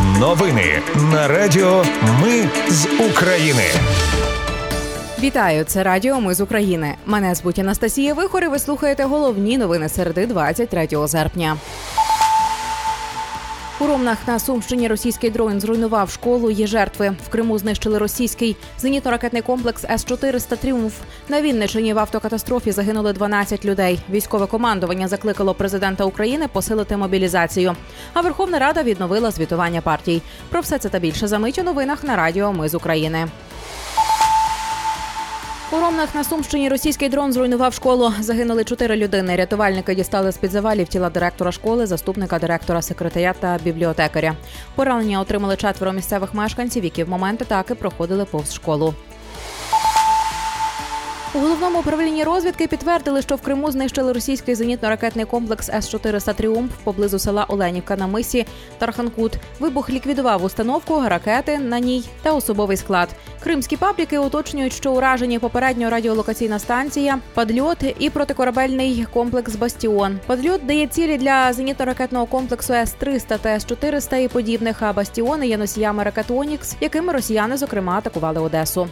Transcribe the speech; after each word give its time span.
Новини 0.00 0.82
на 1.12 1.28
Радіо 1.28 1.84
Ми 2.22 2.48
з 2.68 2.86
України. 3.10 3.62
Вітаю, 5.20 5.64
це 5.64 5.82
Радіо 5.82 6.20
Ми 6.20 6.34
з 6.34 6.40
України. 6.40 6.94
Мене 7.06 7.34
звуть 7.34 7.58
Анастасія 7.58 8.14
Вихор 8.14 8.44
і 8.44 8.48
Ви 8.48 8.58
слухаєте 8.58 9.04
головні 9.04 9.58
новини 9.58 9.88
середи 9.88 10.26
23 10.26 10.88
серпня. 11.08 11.56
У 13.82 13.86
Ромнах 13.86 14.18
на 14.26 14.38
Сумщині 14.38 14.88
російський 14.88 15.30
дрон 15.30 15.60
зруйнував 15.60 16.10
школу. 16.10 16.50
Є 16.50 16.66
жертви. 16.66 17.16
В 17.26 17.28
Криму 17.28 17.58
знищили 17.58 17.98
російський 17.98 18.56
зенітно-ракетний 18.80 19.42
комплекс 19.42 19.84
С-400 19.84 20.56
Тріумф. 20.56 20.94
На 21.28 21.42
Вінничині 21.42 21.94
в 21.94 21.98
автокатастрофі 21.98 22.72
загинули 22.72 23.12
12 23.12 23.64
людей. 23.64 23.98
Військове 24.10 24.46
командування 24.46 25.08
закликало 25.08 25.54
президента 25.54 26.04
України 26.04 26.48
посилити 26.48 26.96
мобілізацію. 26.96 27.76
А 28.12 28.20
Верховна 28.20 28.58
Рада 28.58 28.82
відновила 28.82 29.30
звітування 29.30 29.80
партій. 29.80 30.22
Про 30.48 30.60
все 30.60 30.78
це 30.78 30.88
та 30.88 30.98
більше 30.98 31.26
за 31.26 31.38
мить 31.38 31.58
у 31.58 31.62
новинах 31.62 32.04
на 32.04 32.16
Радіо 32.16 32.52
Ми 32.52 32.68
з 32.68 32.74
України. 32.74 33.28
У 35.72 35.80
Ромнах 35.80 36.14
на 36.14 36.24
Сумщині 36.24 36.68
російський 36.68 37.08
дрон 37.08 37.32
зруйнував 37.32 37.74
школу. 37.74 38.12
Загинули 38.20 38.64
чотири 38.64 38.96
людини. 38.96 39.36
Рятувальники 39.36 39.94
дістали 39.94 40.32
з 40.32 40.36
під 40.36 40.50
завалів 40.50 40.88
тіла 40.88 41.10
директора 41.10 41.52
школи, 41.52 41.86
заступника 41.86 42.38
директора 42.38 42.82
секретаря 42.82 43.34
та 43.40 43.58
бібліотекаря. 43.64 44.34
Поранення 44.74 45.20
отримали 45.20 45.56
четверо 45.56 45.92
місцевих 45.92 46.34
мешканців, 46.34 46.84
які 46.84 47.04
в 47.04 47.08
момент 47.08 47.42
атаки 47.42 47.74
проходили 47.74 48.24
повз 48.24 48.54
школу. 48.54 48.94
У 51.34 51.38
головному 51.38 51.78
управлінні 51.78 52.24
розвідки 52.24 52.66
підтвердили, 52.66 53.22
що 53.22 53.36
в 53.36 53.40
Криму 53.40 53.70
знищили 53.70 54.12
російський 54.12 54.54
зенітно-ракетний 54.54 55.24
комплекс 55.24 55.68
С-400 55.68 56.34
Тріумф 56.34 56.70
поблизу 56.84 57.18
села 57.18 57.44
Оленівка 57.48 57.96
на 57.96 58.06
мисі 58.06 58.46
Тарханкут. 58.78 59.32
Вибух 59.60 59.90
ліквідував 59.90 60.44
установку, 60.44 61.02
ракети 61.06 61.58
на 61.58 61.78
ній 61.78 62.04
та 62.22 62.32
особовий 62.32 62.76
склад. 62.76 63.08
Кримські 63.42 63.76
пабліки 63.76 64.18
уточнюють, 64.18 64.72
що 64.72 64.92
уражені 64.92 65.38
попередньо 65.38 65.90
радіолокаційна 65.90 66.58
станція, 66.58 67.18
падльот 67.34 67.78
і 67.98 68.10
протикорабельний 68.10 69.06
комплекс 69.12 69.56
Бастіон. 69.56 70.18
Падльот 70.26 70.66
дає 70.66 70.86
цілі 70.86 71.18
для 71.18 71.52
зенітно-ракетного 71.52 72.26
комплексу 72.26 72.72
С-300 72.72 73.38
та 73.38 73.48
С-400 73.48 74.16
і 74.16 74.28
подібних. 74.28 74.82
А 74.82 74.92
бастіони 74.92 75.46
є 75.48 75.56
носіями 75.56 76.02
ракет 76.02 76.30
«Онікс», 76.30 76.76
якими 76.80 77.12
росіяни 77.12 77.56
зокрема 77.56 77.98
атакували 77.98 78.40
Одесу. 78.40 78.88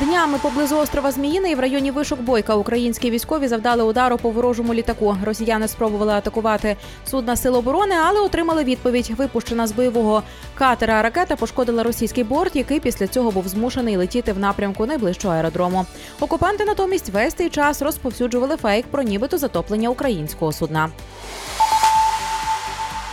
Днями 0.00 0.38
поблизу 0.38 0.78
острова 0.78 1.12
Зміїний 1.12 1.54
в 1.54 1.60
районі 1.60 1.90
вишок 1.90 2.20
Бойка 2.20 2.54
українські 2.54 3.10
військові 3.10 3.48
завдали 3.48 3.84
удару 3.84 4.18
по 4.18 4.30
ворожому 4.30 4.74
літаку. 4.74 5.16
Росіяни 5.24 5.68
спробували 5.68 6.12
атакувати 6.12 6.76
судна 7.10 7.36
сил 7.36 7.56
оборони, 7.56 7.94
але 8.04 8.20
отримали 8.20 8.64
відповідь. 8.64 9.10
Випущена 9.16 9.66
з 9.66 9.72
бойового 9.72 10.22
катера 10.54 11.02
ракета 11.02 11.36
пошкодила 11.36 11.82
російський 11.82 12.24
борт, 12.24 12.56
який 12.56 12.80
після 12.80 13.06
цього 13.06 13.30
був 13.30 13.48
змушений 13.48 13.96
летіти 13.96 14.32
в 14.32 14.38
напрямку 14.38 14.86
найближчого 14.86 15.34
аеродрому. 15.34 15.86
Окупанти 16.20 16.64
натомість 16.64 17.08
весь 17.08 17.34
цей 17.34 17.50
час 17.50 17.82
розповсюджували 17.82 18.56
фейк 18.56 18.86
про 18.86 19.02
нібито 19.02 19.38
затоплення 19.38 19.88
українського 19.88 20.52
судна. 20.52 20.88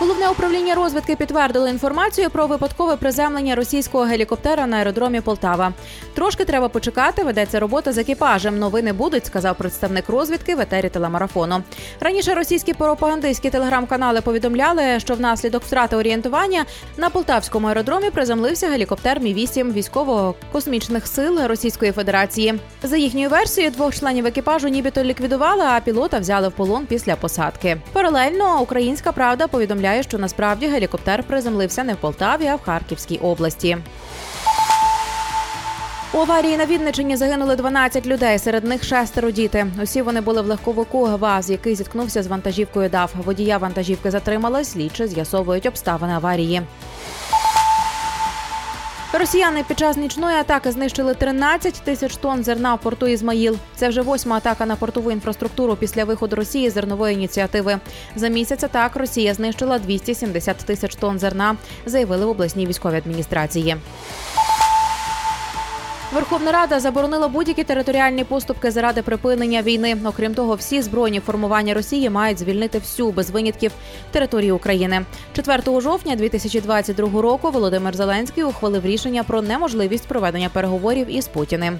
Головне 0.04 0.30
управління 0.30 0.76
розвідки 0.76 1.16
підтвердило 1.16 1.68
інформацію 1.68 2.30
про 2.30 2.48
випадкове 2.48 2.96
приземлення 2.96 3.56
російського 3.56 4.04
гелікоптера 4.04 4.68
на 4.68 4.78
аеродромі 4.78 5.22
Полтава. 5.22 5.73
Трошки 6.14 6.45
треба 6.45 6.70
почекати. 6.70 7.23
Ведеться 7.23 7.60
робота 7.60 7.92
з 7.92 7.98
екіпажем. 7.98 8.60
Новини 8.60 8.94
будуть, 8.94 9.26
сказав 9.26 9.56
представник 9.58 10.10
розвідки 10.10 10.56
в 10.56 10.60
етері 10.60 10.90
телемарафону. 10.90 11.64
Раніше 12.00 12.34
російські 12.34 12.73
пропагандистські 12.73 13.50
телеграм-канали 13.50 14.22
повідомляли, 14.22 15.00
що 15.00 15.14
внаслідок 15.14 15.64
втрати 15.64 15.95
орієнтування 15.95 16.66
на 16.98 17.10
полтавському 17.10 17.67
аеродромі 17.67 18.10
приземлився 18.10 18.67
гелікоптер 18.67 19.20
Мі 19.20 19.34
8 19.34 19.73
військово-космічних 19.73 21.08
сил 21.08 21.40
Російської 21.45 21.92
Федерації. 21.92 22.60
За 22.83 22.98
їхньою 22.98 23.30
версією, 23.30 23.72
двох 23.72 23.95
членів 23.95 24.26
екіпажу 24.26 24.67
нібито 24.67 25.04
ліквідували, 25.04 25.64
а 25.64 25.80
пілота 25.80 26.20
взяли 26.20 26.48
в 26.48 26.52
полон 26.52 26.86
після 26.86 27.16
посадки. 27.16 27.77
Паралельно 27.94 28.61
українська 28.61 29.11
правда 29.11 29.48
повідомляє 29.48 29.92
що 30.02 30.17
насправді 30.17 30.67
гелікоптер 30.67 31.23
приземлився 31.23 31.83
не 31.83 31.93
в 31.93 31.98
Полтаві, 31.98 32.48
а 32.48 32.55
в 32.55 32.61
Харківській 32.61 33.17
області. 33.17 33.77
У 36.15 36.17
аварії 36.17 36.58
на 36.58 36.65
Вінничині 36.65 37.17
загинули 37.17 37.55
12 37.55 38.08
людей. 38.08 38.39
Серед 38.39 38.64
них 38.64 38.83
шестеро 38.83 39.32
діти. 39.32 39.65
Усі 39.83 40.02
вони 40.02 40.21
були 40.21 40.42
в 40.42 40.45
легковику 40.45 41.05
ГВАЗ, 41.05 41.49
який 41.49 41.76
зіткнувся 41.76 42.23
з 42.23 42.27
вантажівкою 42.27 42.89
ДАВ. 42.89 43.14
Водія 43.26 43.58
вантажівки 43.58 44.11
затримали. 44.11 44.64
Слідчі 44.64 45.08
з'ясовують 45.08 45.65
обставини 45.65 46.14
аварії. 46.14 46.61
Росіяни 49.20 49.64
під 49.68 49.80
час 49.80 49.98
нічної 49.98 50.38
атаки 50.38 50.72
знищили 50.72 51.14
13 51.14 51.74
тисяч 51.74 52.16
тонн 52.16 52.44
зерна 52.44 52.76
в 52.76 52.80
порту 52.80 53.08
Ізмаїл. 53.08 53.58
Це 53.76 53.90
вже 53.90 54.02
восьма 54.02 54.38
атака 54.38 54.66
на 54.66 54.76
портову 54.76 55.12
інфраструктуру 55.12 55.76
після 55.76 56.04
виходу 56.04 56.36
Росії 56.36 56.70
зернової 56.70 57.16
ініціативи. 57.16 57.80
За 58.16 58.28
місяць 58.28 58.64
атак 58.64 58.96
Росія 58.96 59.34
знищила 59.34 59.80
270 59.80 60.58
тисяч 60.58 60.96
тонн 60.96 61.20
зерна, 61.20 61.56
заявили 61.86 62.26
в 62.26 62.30
обласній 62.30 62.68
військовій 62.68 62.98
адміністрації. 62.98 63.76
Верховна 66.14 66.52
Рада 66.52 66.80
заборонила 66.80 67.28
будь-які 67.28 67.64
територіальні 67.64 68.24
поступки 68.24 68.72
заради 68.72 69.02
припинення 69.02 69.62
війни. 69.62 69.98
Окрім 70.06 70.34
того, 70.34 70.56
всі 70.56 70.82
збройні 70.82 71.20
формування 71.20 71.74
Росії 71.74 72.10
мають 72.10 72.40
звільнити 72.40 72.78
всю 72.78 73.12
без 73.12 73.30
винятків 73.30 73.72
територію 74.12 74.56
України. 74.56 75.06
4 75.34 75.82
жовтня 75.82 76.16
2022 76.16 77.22
року 77.22 77.52
Володимир 77.52 77.96
Зеленський 77.96 78.44
ухвалив 78.44 78.86
рішення 78.86 79.24
про 79.24 79.42
неможливість 79.42 80.08
проведення 80.08 80.50
переговорів 80.50 81.16
із 81.16 81.28
Путіним. 81.28 81.80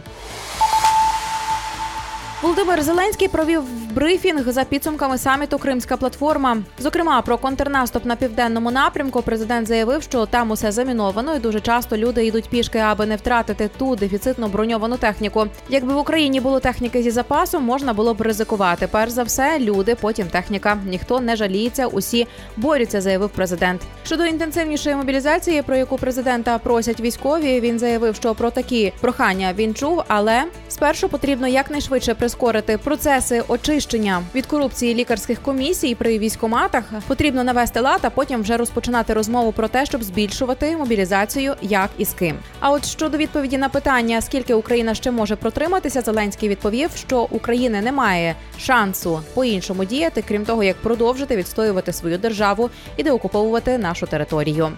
Володимир 2.44 2.84
Зеленський 2.84 3.28
провів 3.28 3.62
брифінг 3.94 4.52
за 4.52 4.64
підсумками 4.64 5.18
саміту 5.18 5.58
Кримська 5.58 5.98
платформа. 5.98 6.58
Зокрема, 6.80 7.22
про 7.22 7.38
контрнаступ 7.38 8.06
на 8.06 8.16
південному 8.16 8.72
напрямку 8.72 9.22
президент 9.22 9.68
заявив, 9.68 10.04
що 10.04 10.26
там 10.26 10.52
усе 10.52 10.72
заміновано, 10.72 11.36
і 11.36 11.40
дуже 11.40 11.60
часто 11.60 11.98
люди 11.98 12.26
йдуть 12.26 12.50
пішки, 12.50 12.80
аби 12.80 13.06
не 13.06 13.16
втратити 13.16 13.70
ту 13.78 13.96
дефіцитну 13.96 14.48
броньовану 14.48 14.98
техніку. 14.98 15.46
Якби 15.70 15.94
в 15.94 15.98
Україні 15.98 16.40
було 16.40 16.60
техніки 16.60 17.04
зі 17.04 17.12
запасом, 17.12 17.64
можна 17.64 17.94
було 17.94 18.14
б 18.14 18.22
ризикувати. 18.22 18.88
Перш 18.88 19.12
за 19.12 19.24
все, 19.24 19.60
люди, 19.60 19.96
потім 19.96 20.28
техніка. 20.28 20.78
Ніхто 20.86 21.20
не 21.20 21.36
жаліється, 21.36 21.88
усі 21.88 22.28
борються, 22.58 23.02
заявив 23.02 23.30
президент. 23.30 23.82
Щодо 24.06 24.26
інтенсивнішої 24.26 24.96
мобілізації, 24.96 25.62
про 25.62 25.76
яку 25.76 25.98
президента 25.98 26.58
просять 26.58 27.00
військові, 27.00 27.60
він 27.60 27.80
заявив, 27.80 28.16
що 28.16 28.36
про 28.36 28.52
такі 28.52 28.94
прохання 29.02 29.54
він 29.56 29.76
чув, 29.76 30.04
але 30.08 30.44
спершу 30.70 31.10
потрібно 31.10 31.48
якнайшвидше 31.48 32.14
прискорити 32.34 32.78
процеси 32.78 33.44
очищення 33.48 34.24
від 34.36 34.46
корупції 34.46 34.94
лікарських 34.96 35.42
комісій 35.42 35.96
при 35.96 36.20
військоматах. 36.20 36.84
Потрібно 37.08 37.44
навести 37.44 37.80
лад, 37.80 38.00
а 38.02 38.10
потім 38.10 38.42
вже 38.42 38.58
розпочинати 38.58 39.14
розмову 39.14 39.52
про 39.52 39.68
те, 39.68 39.86
щоб 39.86 40.04
збільшувати 40.04 40.78
мобілізацію, 40.78 41.56
як 41.62 41.90
і 41.98 42.06
з 42.06 42.14
ким. 42.14 42.36
А 42.60 42.72
от 42.72 42.86
щодо 42.86 43.18
відповіді 43.18 43.58
на 43.58 43.70
питання, 43.70 44.22
скільки 44.22 44.54
Україна 44.54 44.96
ще 44.96 45.12
може 45.12 45.36
протриматися, 45.36 46.02
Зеленський 46.02 46.50
відповів, 46.50 46.90
що 46.96 47.22
України 47.22 47.82
немає 47.82 48.36
шансу 48.60 49.22
по-іншому 49.34 49.86
діяти, 49.86 50.24
крім 50.28 50.46
того, 50.46 50.64
як 50.64 50.76
продовжити 50.76 51.36
відстоювати 51.36 51.94
свою 51.94 52.18
державу 52.18 52.70
і 52.98 53.04
деокуповувати 53.04 53.78
нашу 53.78 54.08
територію. 54.08 54.72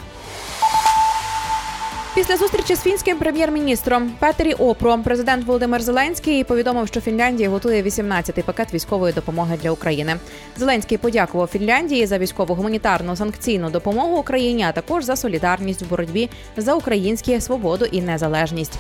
Після 2.16 2.38
зустрічі 2.38 2.76
з 2.76 2.81
фінським 2.81 3.18
прем'єр-міністром 3.18 4.12
Петері 4.20 4.53
Опро 4.53 5.00
президент 5.03 5.46
Володимир 5.46 5.81
Зеленський 5.81 6.44
повідомив, 6.44 6.88
що 6.88 7.02
Фінляндія 7.02 7.50
готує 7.50 7.84
18-й 7.84 8.42
пакет 8.42 8.74
військової 8.74 9.14
допомоги 9.14 9.58
для 9.64 9.72
України. 9.72 10.16
Зеленський 10.58 10.98
подякував 10.98 11.48
Фінляндії 11.48 12.06
за 12.06 12.18
військову 12.18 12.56
гуманітарну 12.56 13.16
санкційну 13.16 13.70
допомогу 13.70 14.18
Україні, 14.18 14.63
а 14.63 14.72
також 14.72 15.04
за 15.04 15.16
солідарність 15.16 15.81
в 15.81 15.89
боротьбі 15.89 16.30
за 16.57 16.74
українські 16.74 17.42
свободу 17.42 17.86
і 17.86 18.01
незалежність. 18.01 18.80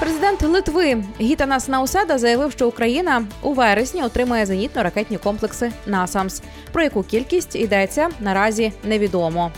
Президент 0.00 0.42
Литви 0.42 1.04
Гітанас 1.20 1.68
Науседа 1.68 2.18
заявив, 2.18 2.52
що 2.52 2.68
Україна 2.68 3.24
у 3.42 3.52
вересні 3.52 4.02
отримає 4.02 4.44
зенітно-ракетні 4.44 5.18
комплекси 5.18 5.72
НАСАМС. 5.86 6.42
Про 6.72 6.82
яку 6.82 7.02
кількість 7.02 7.56
йдеться 7.56 8.08
наразі 8.20 8.72
невідомо. 8.84 9.50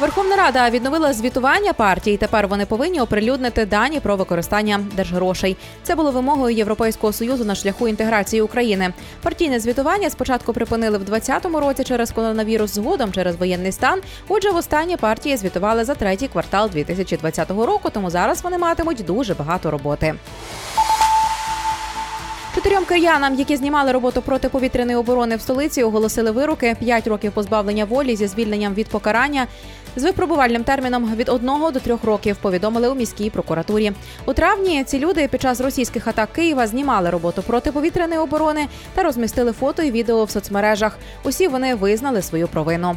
Верховна 0.00 0.36
Рада 0.36 0.70
відновила 0.70 1.12
звітування 1.12 1.72
партій. 1.72 2.16
Тепер 2.16 2.48
вони 2.48 2.66
повинні 2.66 3.00
оприлюднити 3.00 3.66
дані 3.66 4.00
про 4.00 4.16
використання 4.16 4.80
держгрошей. 4.96 5.56
Це 5.82 5.94
було 5.94 6.10
вимогою 6.10 6.56
Європейського 6.56 7.12
союзу 7.12 7.44
на 7.44 7.54
шляху 7.54 7.88
інтеграції 7.88 8.42
України. 8.42 8.92
Партійне 9.22 9.60
звітування 9.60 10.10
спочатку 10.10 10.52
припинили 10.52 10.98
в 10.98 11.04
2020 11.04 11.62
році 11.62 11.84
через 11.84 12.10
коронавірус, 12.10 12.74
згодом 12.74 13.12
через 13.12 13.36
воєнний 13.36 13.72
стан. 13.72 14.00
Отже, 14.28 14.50
востаннє 14.50 14.96
партії 14.96 15.36
звітували 15.36 15.84
за 15.84 15.94
третій 15.94 16.28
квартал 16.28 16.70
2020 16.70 17.50
року. 17.50 17.90
Тому 17.90 18.10
зараз 18.10 18.44
вони 18.44 18.58
матимуть 18.58 19.04
дуже 19.06 19.34
багато 19.34 19.70
роботи. 19.70 20.14
Чотирьом 22.54 22.84
киянам, 22.84 23.34
які 23.34 23.56
знімали 23.56 23.92
роботу 23.92 24.22
протиповітряної 24.22 24.96
оборони 24.98 25.36
в 25.36 25.40
столиці, 25.40 25.82
оголосили 25.82 26.30
вироки 26.30 26.76
5 26.80 27.06
років 27.06 27.32
позбавлення 27.32 27.84
волі 27.84 28.16
зі 28.16 28.26
звільненням 28.26 28.74
від 28.74 28.88
покарання 28.88 29.46
з 29.96 30.02
випробувальним 30.02 30.64
терміном 30.64 31.14
від 31.16 31.28
1 31.28 31.46
до 31.46 31.80
3 31.80 31.98
років. 32.04 32.36
Повідомили 32.36 32.88
у 32.88 32.94
міській 32.94 33.30
прокуратурі. 33.30 33.92
У 34.26 34.32
травні 34.32 34.84
ці 34.84 34.98
люди 34.98 35.28
під 35.28 35.42
час 35.42 35.60
російських 35.60 36.08
атак 36.08 36.32
Києва 36.32 36.66
знімали 36.66 37.10
роботу 37.10 37.42
протиповітряної 37.42 38.20
оборони 38.20 38.68
та 38.94 39.02
розмістили 39.02 39.52
фото 39.52 39.82
і 39.82 39.90
відео 39.90 40.24
в 40.24 40.30
соцмережах. 40.30 40.98
Усі 41.24 41.48
вони 41.48 41.74
визнали 41.74 42.22
свою 42.22 42.48
провину. 42.48 42.96